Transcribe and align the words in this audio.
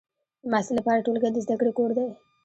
د 0.41 0.43
محصل 0.51 0.73
لپاره 0.77 1.03
ټولګی 1.05 1.29
د 1.33 1.37
زده 1.45 1.55
کړې 1.59 1.71
کور 1.77 1.89
دی. 1.97 2.07